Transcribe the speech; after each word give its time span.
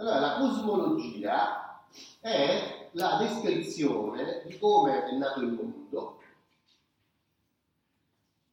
Allora, 0.00 0.20
la 0.20 0.38
cosmologia 0.38 1.82
è 2.20 2.88
la 2.92 3.18
descrizione 3.18 4.44
di 4.46 4.56
come 4.56 5.04
è 5.06 5.12
nato 5.16 5.40
il 5.40 5.52
mondo 5.52 6.20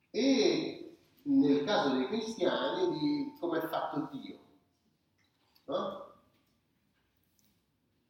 e 0.10 0.98
nel 1.24 1.64
caso 1.64 1.96
dei 1.96 2.08
cristiani 2.08 2.98
di 2.98 3.34
come 3.40 3.60
è 3.60 3.68
fatto 3.68 4.10
Dio. 4.12 4.40
No? 5.66 6.14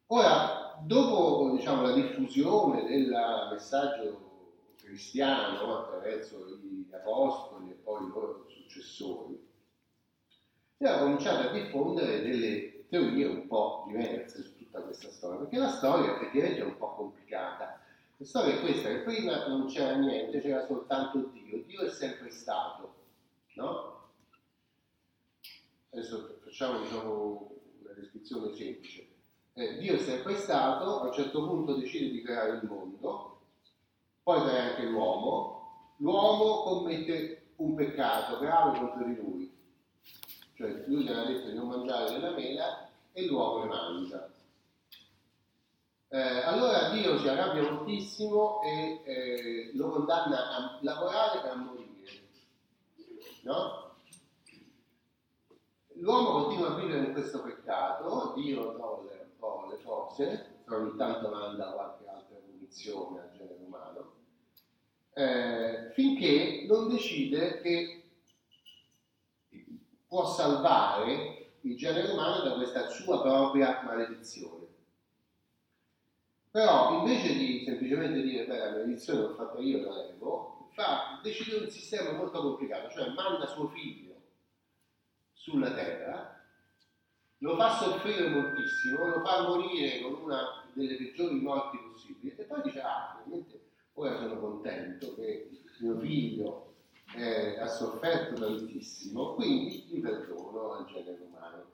Ora, 0.06 0.78
dopo 0.82 1.50
diciamo, 1.56 1.82
la 1.82 1.92
diffusione 1.92 2.84
del 2.84 3.14
messaggio 3.50 4.24
cristiano 4.76 5.80
attraverso 5.80 6.46
gli 6.46 6.86
apostoli 6.90 7.70
e 7.70 7.74
poi 7.74 8.02
i 8.02 8.08
loro 8.08 8.46
successori, 8.48 9.46
si 10.78 10.84
era 10.84 11.00
cominciato 11.00 11.48
a 11.48 11.52
diffondere 11.52 12.22
delle 12.22 12.75
teorie 12.88 13.26
un 13.26 13.46
po' 13.46 13.84
diverse 13.88 14.42
su 14.42 14.56
tutta 14.56 14.80
questa 14.80 15.10
storia, 15.10 15.40
perché 15.40 15.58
la 15.58 15.70
storia 15.70 16.14
effettivamente 16.14 16.60
è 16.60 16.64
un 16.64 16.76
po' 16.76 16.94
complicata. 16.94 17.80
La 18.18 18.24
storia 18.24 18.54
è 18.54 18.60
questa, 18.60 18.88
che 18.88 18.98
prima 19.00 19.46
non 19.46 19.66
c'era 19.66 19.96
niente, 19.96 20.40
c'era 20.40 20.64
soltanto 20.66 21.30
Dio. 21.32 21.62
Dio 21.64 21.82
è 21.82 21.90
sempre 21.90 22.30
stato, 22.30 22.94
no? 23.54 23.94
Adesso 25.90 26.38
facciamo 26.42 26.80
diciamo, 26.80 27.50
una 27.82 27.92
descrizione 27.92 28.54
semplice 28.54 29.14
eh, 29.58 29.78
Dio 29.78 29.94
è 29.94 29.98
sempre 29.98 30.36
stato, 30.36 31.00
a 31.00 31.06
un 31.06 31.12
certo 31.14 31.46
punto 31.46 31.76
decide 31.76 32.10
di 32.10 32.20
creare 32.20 32.58
il 32.58 32.68
mondo, 32.68 33.38
poi 34.22 34.42
crea 34.42 34.64
anche 34.64 34.84
l'uomo, 34.84 35.94
l'uomo 35.96 36.62
commette 36.62 37.52
un 37.56 37.74
peccato 37.74 38.38
grave 38.38 38.78
contro 38.78 39.04
di 39.06 39.14
lui, 39.14 39.55
cioè 40.56 40.84
lui 40.86 41.04
gli 41.04 41.08
ha 41.10 41.24
detto 41.24 41.48
di 41.48 41.54
non 41.54 41.68
mangiare 41.68 42.12
della 42.12 42.30
mela 42.30 42.88
e 43.12 43.26
l'uomo 43.26 43.64
ne 43.64 43.68
mangia. 43.68 44.30
Eh, 46.08 46.18
allora 46.18 46.90
Dio 46.90 47.18
si 47.18 47.28
arrabbia 47.28 47.70
moltissimo 47.70 48.62
e 48.62 49.02
eh, 49.04 49.70
lo 49.74 49.90
condanna 49.90 50.50
a 50.50 50.78
lavorare 50.80 51.40
per 51.40 51.56
morire. 51.56 51.84
No? 53.42 53.94
L'uomo 55.98 56.42
continua 56.42 56.72
a 56.72 56.74
vivere 56.80 57.06
in 57.06 57.12
questo 57.12 57.42
peccato, 57.42 58.32
Dio 58.36 58.72
no, 58.72 59.06
po' 59.38 59.68
le 59.70 59.78
forze, 59.78 60.62
ogni 60.68 60.96
tanto 60.96 61.28
manda 61.28 61.72
qualche 61.72 62.06
altra 62.08 62.36
munizione 62.50 63.20
al 63.20 63.32
genere 63.32 63.60
umano, 63.64 64.12
eh, 65.12 65.90
finché 65.92 66.66
non 66.68 66.88
decide 66.88 67.60
che 67.60 68.05
può 70.06 70.26
salvare 70.26 71.54
il 71.60 71.76
genere 71.76 72.12
umano 72.12 72.42
da 72.42 72.54
questa 72.54 72.88
sua 72.88 73.20
propria 73.20 73.82
maledizione. 73.84 74.64
Però 76.50 76.98
invece 76.98 77.34
di 77.34 77.64
semplicemente 77.64 78.22
dire 78.22 78.46
beh 78.46 78.58
la 78.58 78.70
maledizione 78.70 79.20
l'ho 79.20 79.34
fatta 79.34 79.58
io, 79.58 79.84
la 79.84 79.96
levo, 79.96 80.70
fa, 80.72 81.20
decide 81.22 81.56
un 81.56 81.70
sistema 81.70 82.12
molto 82.12 82.40
complicato, 82.40 82.88
cioè 82.90 83.10
manda 83.10 83.46
suo 83.46 83.68
figlio 83.68 84.14
sulla 85.32 85.72
terra 85.72 86.36
lo 87.38 87.54
fa 87.56 87.76
soffrire 87.76 88.28
moltissimo, 88.28 89.06
lo 89.06 89.24
fa 89.24 89.42
morire 89.42 90.00
con 90.00 90.14
una 90.22 90.64
delle 90.72 90.96
peggiori 90.96 91.40
morti 91.40 91.78
possibili 91.78 92.34
e 92.36 92.44
poi 92.44 92.62
dice 92.62 92.80
ah, 92.80 93.18
ovviamente 93.20 93.60
ora 93.94 94.16
sono 94.16 94.38
contento 94.38 95.14
che 95.14 95.50
mio 95.80 95.98
figlio 95.98 96.75
eh, 97.16 97.58
ha 97.58 97.66
sofferto 97.66 98.34
tantissimo, 98.34 99.34
quindi 99.34 99.86
gli 99.88 100.00
perdono 100.00 100.72
al 100.74 100.84
genere 100.86 101.18
umano. 101.20 101.64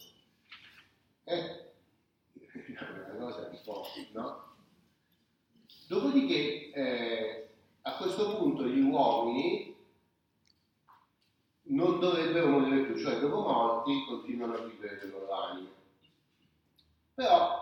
Eh, 1.24 1.34
è 1.34 1.70
una 3.16 3.24
cosa 3.24 3.48
un 3.48 3.60
po', 3.64 3.86
no? 4.12 4.50
Dopodiché 5.88 6.72
eh, 6.72 7.48
a 7.82 7.96
questo 7.96 8.36
punto 8.36 8.66
gli 8.66 8.80
uomini 8.80 9.76
non 11.64 11.98
dovrebbero 11.98 12.46
morire 12.46 12.84
più, 12.84 12.96
cioè 12.96 13.18
dopo 13.18 13.40
morti 13.40 14.04
continuano 14.06 14.54
a 14.54 14.64
vivere 14.64 15.00
le 15.02 15.10
loro 15.10 15.32
anime. 15.32 15.70
Però 17.14 17.60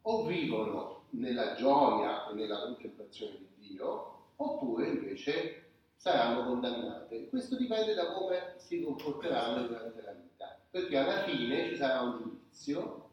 o 0.00 0.24
vivono 0.24 1.02
nella 1.10 1.54
gioia 1.54 2.28
e 2.30 2.34
nella 2.34 2.62
contemplazione 2.62 3.36
di 3.36 3.68
Dio, 3.68 4.16
oppure 4.36 4.88
invece 4.88 5.67
saranno 5.98 6.44
condannate. 6.44 7.28
Questo 7.28 7.56
dipende 7.56 7.92
da 7.92 8.12
come 8.12 8.54
si 8.56 8.82
comporteranno 8.82 9.66
durante 9.66 10.00
la 10.00 10.12
vita, 10.12 10.58
perché 10.70 10.96
alla 10.96 11.24
fine 11.24 11.68
ci 11.68 11.76
sarà 11.76 12.00
un 12.02 12.18
giudizio 12.22 13.10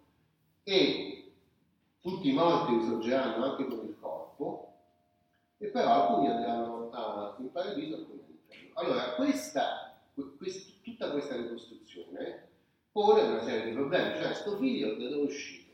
e 0.63 1.33
tutti 1.99 2.29
i 2.29 2.33
morti 2.33 2.77
risorgeranno 2.77 3.43
anche 3.43 3.65
con 3.65 3.85
il 3.85 3.97
corpo, 3.99 4.73
e 5.57 5.67
però 5.67 5.89
alcuni 5.89 6.29
andranno 6.29 6.91
in 7.39 7.51
paradiso, 7.51 7.95
alcuni 7.95 8.21
all'inferno. 8.23 8.79
Allora, 8.79 9.15
questa 9.15 9.99
quest- 10.37 10.81
tutta 10.81 11.11
questa 11.11 11.35
ricostruzione 11.35 12.47
pone 12.91 13.21
una 13.23 13.43
serie 13.43 13.65
di 13.65 13.71
problemi, 13.71 14.21
cioè 14.21 14.33
sto 14.33 14.57
figlio 14.57 14.95
da 14.95 15.09
dove 15.09 15.23
è 15.23 15.25
uscito? 15.25 15.71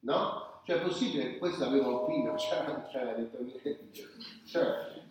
No? 0.00 0.60
Cioè 0.64 0.76
è 0.76 0.82
possibile 0.82 1.32
che 1.32 1.38
questo 1.38 1.64
aveva 1.64 1.88
un 1.88 2.06
figlio, 2.06 2.34
c'era, 2.34 2.82
c'era 2.82 3.14
detto 3.14 3.42
niente. 3.42 3.88
Cioè, 4.44 5.01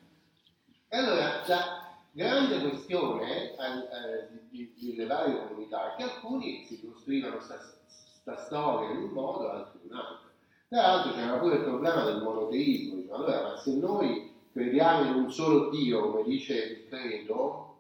e 0.94 0.98
allora 0.98 1.42
la 1.48 1.96
grande 2.12 2.70
questione 2.70 3.52
eh, 3.52 4.28
di, 4.50 4.74
di, 4.76 4.94
delle 4.94 5.08
varie 5.08 5.48
comunità 5.48 5.94
è 5.94 5.96
che 5.96 6.04
alcuni 6.04 6.66
si 6.66 6.86
costruivano 6.86 7.38
questa 7.38 8.38
storia 8.46 8.90
in 8.90 9.04
un 9.04 9.10
modo, 9.12 9.50
altri 9.50 9.80
in 9.84 9.92
un 9.94 9.98
altro. 9.98 10.30
Tra 10.68 10.82
l'altro 10.82 11.14
c'era 11.14 11.38
pure 11.38 11.56
il 11.56 11.64
problema 11.64 12.04
del 12.04 12.22
monoteismo, 12.22 12.96
diciamo, 12.96 13.24
allora 13.24 13.42
ma 13.42 13.58
se 13.58 13.74
noi 13.78 14.34
crediamo 14.52 15.10
in 15.10 15.16
un 15.16 15.32
solo 15.32 15.70
Dio, 15.70 16.10
come 16.10 16.24
dice 16.24 16.56
il 16.56 16.88
credo, 16.90 17.78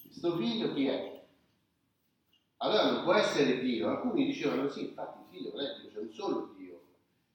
questo 0.00 0.36
figlio 0.36 0.72
chi 0.74 0.86
è? 0.86 1.24
Allora 2.58 2.92
non 2.92 3.02
può 3.02 3.14
essere 3.14 3.58
Dio. 3.58 3.88
Alcuni 3.88 4.26
dicevano 4.26 4.68
sì, 4.68 4.90
infatti 4.90 5.18
il 5.18 5.26
figlio 5.36 5.50
non 5.52 5.64
è 5.64 5.80
Dio, 5.80 5.90
c'è 5.90 5.98
un 5.98 6.12
solo 6.12 6.54
Dio. 6.56 6.80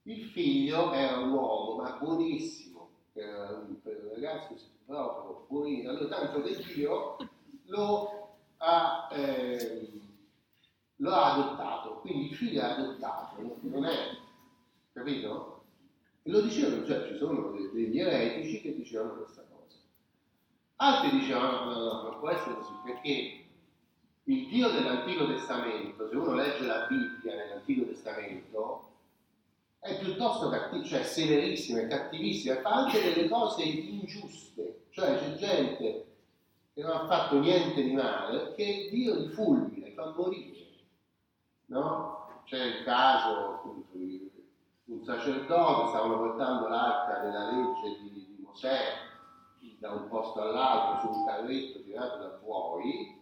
Il 0.04 0.24
figlio 0.24 0.94
era 0.94 1.18
un 1.18 1.32
uomo, 1.32 1.82
ma 1.82 1.98
buonissimo, 1.98 2.73
era 3.14 3.50
un, 3.50 3.78
ragazzo 4.14 4.56
proprio 4.86 5.46
buonissimo. 5.48 5.90
Allora 5.90 6.08
tanto 6.08 6.42
che 6.42 6.64
Dio 6.74 7.18
lo 7.66 8.38
ha, 8.58 9.10
eh, 9.12 9.92
lo 10.98 11.12
ha 11.12 11.34
adottato, 11.34 12.00
quindi 12.00 12.30
il 12.30 12.36
figlio 12.36 12.62
è 12.62 12.66
adottato, 12.66 13.58
non 13.62 13.86
è, 13.86 14.18
capito? 14.94 15.64
E 16.24 16.30
lo 16.32 16.42
dicevano, 16.42 16.86
cioè 16.86 17.08
ci 17.08 17.18
sono 17.18 17.52
degli 17.52 18.00
eretici 18.00 18.62
che 18.62 18.76
dicevano 18.76 19.16
questa 19.16 19.44
cosa. 19.50 19.78
Altri 20.78 21.20
dicevano 21.20 21.66
no, 21.66 21.72
no, 21.72 21.84
no, 21.84 22.02
non 22.04 22.20
può 22.20 22.30
essere 22.30 22.56
così, 22.56 22.72
perché 22.86 23.46
il 24.26 24.48
Dio 24.48 24.70
dell'Antico 24.70 25.28
Testamento, 25.28 26.08
se 26.08 26.16
uno 26.16 26.34
legge 26.34 26.66
la 26.66 26.88
Bibbia 26.88 27.36
nell'Antico 27.36 27.86
Testamento, 27.86 28.83
è 29.84 30.00
piuttosto 30.00 30.48
cattivo, 30.48 30.86
cioè 30.86 31.02
cattivissimo, 31.88 32.58
e 32.58 32.62
fa 32.62 32.70
anche 32.70 33.02
delle 33.02 33.28
cose 33.28 33.64
ingiuste, 33.64 34.86
cioè 34.92 35.18
c'è 35.20 35.36
gente 35.36 36.06
che 36.74 36.82
non 36.82 36.92
ha 36.92 37.06
fatto 37.06 37.38
niente 37.40 37.84
di 37.84 37.92
male, 37.92 38.54
che 38.56 38.88
Dio 38.90 39.16
li 39.16 39.28
fulmina, 39.28 39.92
fa 39.94 40.14
morire. 40.16 40.68
No? 41.66 42.42
C'è 42.46 42.64
il 42.64 42.84
caso 42.86 43.56
appunto 43.56 43.98
di 43.98 44.32
un 44.86 45.04
sacerdote, 45.04 45.90
stavano 45.90 46.18
portando 46.18 46.70
l'arca 46.70 47.20
della 47.20 47.52
legge 47.52 48.00
di, 48.02 48.10
di 48.12 48.38
Mosè 48.42 48.80
da 49.80 49.92
un 49.92 50.08
posto 50.08 50.42
all'altro 50.42 51.12
su 51.12 51.20
un 51.20 51.26
carretto 51.26 51.82
tirato 51.84 52.18
da 52.20 52.40
buoi. 52.42 53.20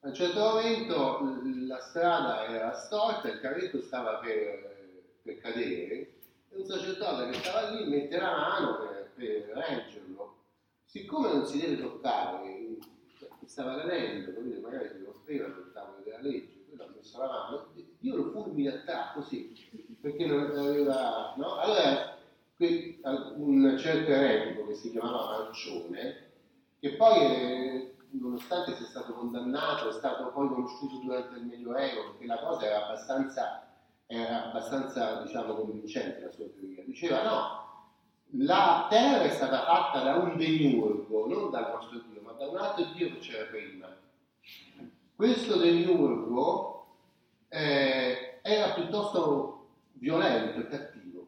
A 0.00 0.08
un 0.08 0.14
certo 0.14 0.38
momento 0.38 1.42
la 1.66 1.80
strada 1.80 2.46
era 2.46 2.72
storta, 2.72 3.28
il 3.28 3.40
carretto 3.40 3.80
stava 3.80 4.18
per, 4.18 4.67
per 5.28 5.38
cadere 5.40 5.94
e 6.48 6.56
un 6.56 6.64
sacerdote 6.64 7.30
che 7.30 7.38
stava 7.38 7.70
lì 7.70 7.84
mette 7.86 8.16
la 8.18 8.30
mano 8.30 8.78
per, 8.78 9.12
per 9.14 9.50
reggerlo. 9.54 10.36
Siccome 10.84 11.28
non 11.28 11.46
si 11.46 11.60
deve 11.60 11.82
toccare, 11.82 12.76
stava 13.44 13.76
cadendo, 13.76 14.32
capite? 14.32 14.60
magari 14.60 14.88
si 14.88 15.04
offriva 15.06 15.46
il 15.46 15.70
tavolo 15.74 16.02
della 16.02 16.20
legge, 16.20 16.64
quello 16.66 16.84
ha 16.84 16.94
messo 16.94 17.18
la 17.18 17.26
mano, 17.26 17.66
Dio 17.98 18.16
lo 18.16 18.30
fulmina 18.30 18.72
a 18.72 18.78
tra 18.78 19.10
così 19.14 19.54
perché 20.00 20.26
non 20.26 20.50
aveva... 20.56 21.34
No? 21.36 21.56
Allora, 21.56 22.16
un 23.36 23.76
certo 23.78 24.10
eretico 24.10 24.66
che 24.66 24.74
si 24.74 24.90
chiamava 24.90 25.44
Marcione, 25.44 26.26
che 26.78 26.94
poi, 26.94 27.20
eh, 27.20 27.94
nonostante 28.10 28.74
sia 28.76 28.86
stato 28.86 29.12
condannato, 29.12 29.90
è 29.90 29.92
stato 29.92 30.30
poi 30.30 30.48
conosciuto 30.48 30.98
durante 30.98 31.38
il 31.38 31.46
Medioevo, 31.46 32.10
perché 32.10 32.26
la 32.26 32.38
cosa 32.38 32.66
era 32.66 32.86
abbastanza, 32.86 33.67
era 34.10 34.46
abbastanza 34.46 35.22
diciamo, 35.22 35.54
convincente 35.54 36.20
la 36.20 36.30
sua 36.32 36.46
teoria. 36.46 36.82
Diceva 36.84 37.22
no, 37.22 37.68
la 38.46 38.86
terra 38.88 39.24
è 39.24 39.30
stata 39.30 39.64
fatta 39.64 40.02
da 40.02 40.16
un 40.16 40.36
demiurgo, 40.38 41.26
non 41.26 41.50
dal 41.50 41.70
nostro 41.70 42.02
Dio, 42.10 42.22
ma 42.22 42.32
da 42.32 42.48
un 42.48 42.56
altro 42.56 42.84
Dio 42.94 43.12
che 43.12 43.18
c'era 43.18 43.44
prima. 43.44 43.94
Questo 45.14 45.58
demiurgo 45.58 46.86
eh, 47.48 48.40
era 48.40 48.72
piuttosto 48.72 49.66
violento 49.92 50.60
e 50.60 50.68
cattivo. 50.68 51.26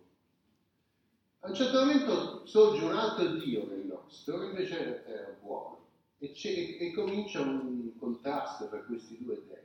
A 1.40 1.48
un 1.48 1.54
certo 1.54 1.80
momento 1.80 2.46
sorge 2.46 2.82
un 2.82 2.96
altro 2.96 3.26
Dio 3.34 3.66
nel 3.66 3.84
nostro, 3.84 4.38
che 4.38 4.46
invece 4.46 5.04
era 5.04 5.36
buono, 5.42 5.78
e, 6.18 6.32
e 6.80 6.92
comincia 6.94 7.40
un 7.40 7.94
contrasto 7.98 8.68
tra 8.68 8.82
questi 8.84 9.18
due 9.22 9.42
dei. 9.46 9.59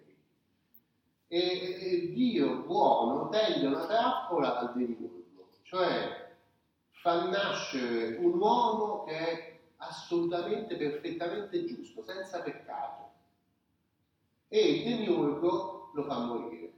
E, 1.27 1.37
e, 1.37 2.13
Dio 2.13 2.63
buono 2.63 3.29
tende 3.29 3.65
una 3.67 3.87
trappola 3.87 4.59
al 4.59 4.73
demiurgo, 4.73 5.49
cioè 5.63 6.33
fa 6.91 7.29
nascere 7.29 8.17
un 8.17 8.37
uomo 8.37 9.03
che 9.05 9.17
è 9.17 9.59
assolutamente, 9.77 10.75
perfettamente 10.75 11.65
giusto, 11.65 12.03
senza 12.03 12.41
peccato. 12.41 13.11
E 14.47 14.59
il 14.59 14.83
demiurgo 14.83 15.91
lo 15.93 16.03
fa 16.03 16.19
morire. 16.19 16.73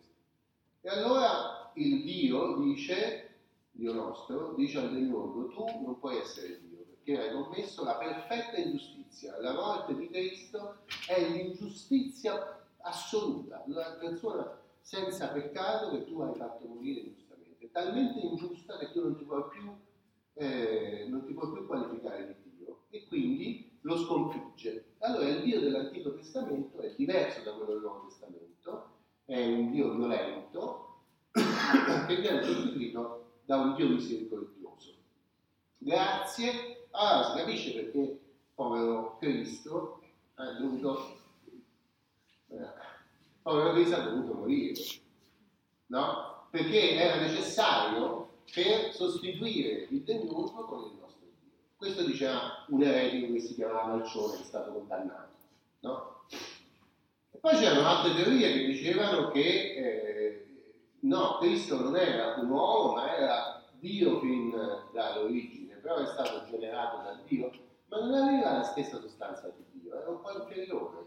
E 0.82 0.90
allora 0.90 1.72
il 1.74 2.04
Dio 2.04 2.58
dice, 2.58 3.36
Dio 3.72 3.94
nostro, 3.94 4.54
dice 4.54 4.80
al 4.80 4.94
demiurgo, 4.94 5.48
tu 5.48 5.66
non 5.84 6.00
puoi 6.00 6.18
essere 6.18 6.60
Dio, 6.62 6.86
perché 6.86 7.22
hai 7.22 7.34
commesso 7.34 7.84
la 7.84 7.98
perfetta 7.98 8.58
ingiustizia. 8.58 9.40
La 9.42 9.54
morte 9.54 9.96
di 9.96 10.08
Cristo 10.10 10.78
è 11.08 11.22
l'ingiustizia 11.22 12.67
assoluta, 12.88 13.64
una 13.68 13.98
persona 14.00 14.60
senza 14.82 15.28
peccato 15.28 15.92
che 15.92 16.06
tu 16.06 16.22
hai 16.22 16.34
fatto 16.36 16.66
morire 16.68 17.02
ingiustamente. 17.02 17.70
Talmente 17.72 18.20
ingiusta 18.20 18.78
che 18.78 18.92
tu 18.92 19.02
non 19.02 19.18
ti 19.18 19.24
puoi 19.24 19.44
più, 19.50 19.76
eh, 20.34 21.06
non 21.10 21.26
ti 21.26 21.34
puoi 21.34 21.52
più 21.52 21.66
qualificare 21.66 22.38
di 22.42 22.58
Dio. 22.58 22.84
E 22.90 23.06
quindi 23.08 23.78
lo 23.82 23.98
sconfigge. 23.98 24.96
Allora 25.00 25.28
il 25.28 25.44
Dio 25.44 25.60
dell'Antico 25.60 26.14
Testamento 26.14 26.80
è 26.80 26.94
diverso 26.96 27.42
da 27.44 27.54
quello 27.54 27.74
del 27.74 27.82
Nuovo 27.82 28.08
Testamento, 28.08 28.90
è 29.26 29.46
un 29.46 29.72
Dio 29.72 29.96
violento 29.96 31.02
che 31.32 32.16
viene 32.16 32.44
sostituito 32.44 33.40
da 33.46 33.58
un 33.58 33.76
Dio 33.76 33.90
misericordioso. 33.90 34.94
Grazie, 35.78 36.88
allora 36.92 37.30
si 37.30 37.38
capisce 37.38 37.74
perché 37.74 38.20
povero 38.56 39.18
Cristo 39.20 40.02
è 40.36 40.60
dovuto, 40.60 41.17
povero 43.48 43.72
Cristo 43.72 43.96
ha 43.96 44.00
dovuto 44.00 44.34
morire, 44.34 44.82
no? 45.88 46.48
Perché 46.50 46.96
era 46.96 47.22
necessario 47.22 48.42
per 48.54 48.94
sostituire 48.94 49.88
il 49.90 50.02
demiurgo 50.02 50.66
con 50.66 50.84
il 50.84 50.98
nostro 51.00 51.08
questo 51.78 52.04
diceva 52.04 52.66
un 52.70 52.82
eretico 52.82 53.32
che 53.32 53.40
si 53.40 53.54
chiamava 53.54 53.96
Malcione, 53.96 54.38
che 54.38 54.42
è 54.42 54.46
stato 54.46 54.72
condannato. 54.72 55.36
No? 55.82 56.24
E 57.32 57.38
poi 57.38 57.56
c'erano 57.56 57.88
altre 57.88 58.16
teorie 58.16 58.52
che 58.52 58.66
dicevano 58.66 59.30
che 59.30 59.40
eh, 59.40 60.46
no, 61.02 61.38
Cristo 61.40 61.80
non 61.80 61.96
era 61.96 62.36
un 62.38 62.50
uomo, 62.50 62.96
ma 62.96 63.16
era 63.16 63.64
Dio 63.74 64.20
fin 64.20 64.50
dall'origine, 64.92 65.76
però 65.76 65.98
è 65.98 66.06
stato 66.08 66.50
generato 66.50 67.04
da 67.04 67.20
Dio, 67.28 67.52
ma 67.90 68.00
non 68.00 68.14
aveva 68.16 68.54
la 68.54 68.64
stessa 68.64 69.00
sostanza 69.00 69.48
di 69.56 69.80
Dio, 69.80 70.02
era 70.02 70.10
un 70.10 70.20
po' 70.20 70.32
inferiore. 70.32 71.07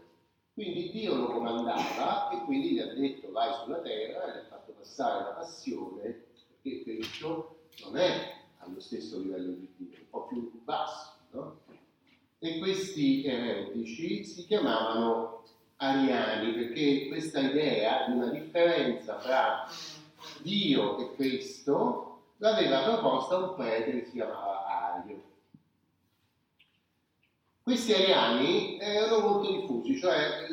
Quindi 0.53 0.91
Dio 0.91 1.15
lo 1.15 1.27
comandava 1.27 2.29
e 2.31 2.43
quindi 2.43 2.71
gli 2.71 2.79
ha 2.79 2.93
detto 2.93 3.31
vai 3.31 3.53
sulla 3.63 3.79
terra 3.79 4.27
gli 4.27 4.37
ha 4.37 4.45
fatto 4.49 4.73
passare 4.73 5.23
la 5.23 5.29
passione, 5.31 6.23
perché 6.61 6.83
Cristo 6.83 7.59
non 7.83 7.97
è 7.97 8.39
allo 8.57 8.79
stesso 8.79 9.19
livello 9.19 9.51
di 9.53 9.73
Dio, 9.77 9.97
un 9.97 10.09
po' 10.09 10.27
più 10.27 10.61
basso. 10.63 11.13
No? 11.31 11.59
E 12.39 12.59
questi 12.59 13.23
eretici 13.23 14.23
si 14.23 14.45
chiamavano 14.45 15.43
ariani 15.77 16.53
perché 16.53 17.07
questa 17.07 17.39
idea 17.39 18.07
di 18.07 18.13
una 18.13 18.27
differenza 18.27 19.15
tra 19.15 19.67
Dio 20.41 20.97
e 20.99 21.15
Cristo 21.15 22.19
l'aveva 22.37 22.83
proposta 22.83 23.37
un 23.37 23.55
prete 23.55 23.91
che 23.91 24.05
si 24.05 24.11
chiamava 24.11 24.65
Ario. 24.65 25.30
Questi 27.63 27.93
ariani 27.93 28.79
erano 28.79 29.19
molto 29.19 29.51
diffusi, 29.51 29.97
cioè 29.99 30.47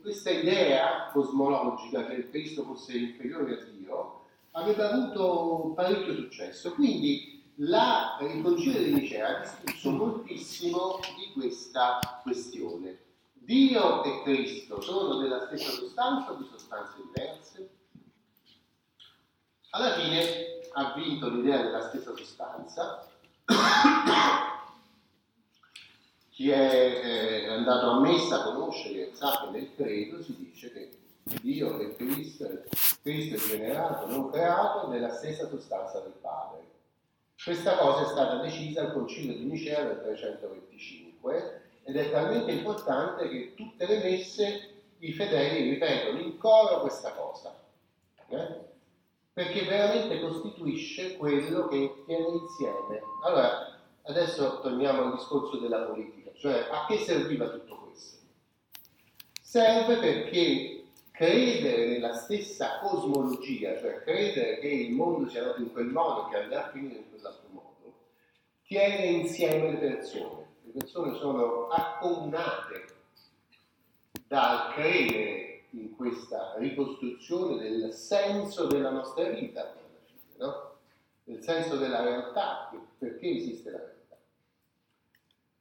questa 0.00 0.30
idea 0.30 1.10
cosmologica 1.12 2.06
che 2.06 2.30
Cristo 2.30 2.62
fosse 2.62 2.96
inferiore 2.96 3.54
a 3.54 3.64
Dio 3.64 4.20
aveva 4.52 4.90
avuto 4.90 5.72
parecchio 5.74 6.14
successo, 6.14 6.72
quindi 6.72 7.42
la, 7.56 8.16
il 8.20 8.42
Concilio 8.42 8.82
di 8.82 8.92
Nicea 8.92 9.38
ha 9.38 9.40
discusso 9.40 9.90
moltissimo 9.90 11.00
di 11.16 11.32
questa 11.32 12.20
questione. 12.22 12.98
Dio 13.32 14.04
e 14.04 14.22
Cristo 14.22 14.80
sono 14.80 15.16
della 15.16 15.46
stessa 15.46 15.70
sostanza 15.70 16.30
o 16.30 16.36
di 16.36 16.48
sostanze 16.50 16.94
diverse? 17.04 17.70
Alla 19.70 19.94
fine 19.94 20.60
ha 20.74 20.92
vinto 20.94 21.28
l'idea 21.28 21.62
della 21.62 21.88
stessa 21.88 22.14
sostanza. 22.14 23.06
Chi 26.32 26.48
è 26.48 27.44
eh, 27.44 27.46
andato 27.48 27.90
a 27.90 28.00
messa 28.00 28.42
conosce 28.42 28.90
che 28.90 29.10
sa 29.12 29.42
che 29.42 29.50
nel 29.50 29.68
credo 29.76 30.22
si 30.22 30.34
dice 30.34 30.72
che 30.72 30.90
Dio 31.42 31.78
e 31.78 31.94
Cristo, 31.94 32.48
Cristo 33.02 33.34
è 33.34 33.38
generato, 33.38 34.06
non 34.06 34.30
creato, 34.30 34.88
nella 34.88 35.10
stessa 35.10 35.46
sostanza 35.46 36.00
del 36.00 36.14
Padre. 36.18 36.60
Questa 37.44 37.76
cosa 37.76 38.04
è 38.04 38.06
stata 38.06 38.40
decisa 38.40 38.80
al 38.80 38.92
Concilio 38.94 39.36
di 39.36 39.44
Nicea 39.44 39.84
del 39.84 40.00
325 40.00 41.60
ed 41.84 41.96
è 41.96 42.10
talmente 42.10 42.50
importante 42.50 43.28
che 43.28 43.52
tutte 43.54 43.86
le 43.86 43.98
messe 43.98 44.70
i 45.00 45.12
fedeli 45.12 45.68
ripetono 45.68 46.18
in 46.18 46.38
coro 46.38 46.80
questa 46.80 47.12
cosa, 47.12 47.54
eh? 48.28 48.58
perché 49.34 49.64
veramente 49.66 50.18
costituisce 50.18 51.18
quello 51.18 51.68
che 51.68 52.04
tiene 52.06 52.26
insieme. 52.26 53.02
Allora, 53.22 53.71
adesso 54.04 54.60
torniamo 54.60 55.02
al 55.02 55.14
discorso 55.14 55.58
della 55.58 55.82
politica, 55.82 56.30
cioè 56.34 56.68
a 56.70 56.86
che 56.86 56.98
serviva 56.98 57.48
tutto 57.48 57.76
questo? 57.76 58.16
Serve 59.40 59.96
perché 59.98 60.84
credere 61.10 61.86
nella 61.86 62.14
stessa 62.14 62.78
cosmologia, 62.80 63.78
cioè 63.78 64.02
credere 64.02 64.58
che 64.58 64.68
il 64.68 64.92
mondo 64.92 65.28
sia 65.28 65.44
nato 65.44 65.60
in 65.60 65.70
quel 65.70 65.86
modo, 65.86 66.28
che 66.28 66.36
andrà 66.36 66.66
a 66.66 66.70
finire 66.70 66.96
in 66.96 67.10
quell'altro 67.10 67.48
modo, 67.50 67.94
tiene 68.64 69.06
insieme 69.06 69.70
le 69.72 69.76
persone. 69.76 70.46
Le 70.64 70.72
persone 70.72 71.16
sono 71.18 71.68
accomunate 71.68 72.86
dal 74.26 74.72
credere 74.72 75.64
in 75.70 75.94
questa 75.94 76.54
ricostruzione 76.56 77.58
del 77.58 77.92
senso 77.92 78.66
della 78.66 78.90
nostra 78.90 79.28
vita, 79.28 79.74
no? 80.38 80.70
del 81.24 81.42
senso 81.42 81.76
della 81.76 82.02
realtà, 82.02 82.72
perché 82.98 83.28
esiste 83.28 83.70
la 83.70 83.78
realtà 83.78 83.91